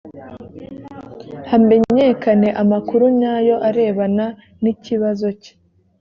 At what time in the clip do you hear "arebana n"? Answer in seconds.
3.67-4.63